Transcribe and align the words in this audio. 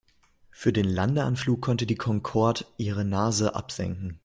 Für 0.49 0.73
den 0.73 0.87
Landeanflug 0.89 1.61
konnte 1.61 1.85
die 1.85 1.93
Concorde 1.95 2.65
ihre 2.79 3.05
Nase 3.05 3.53
absenken. 3.53 4.19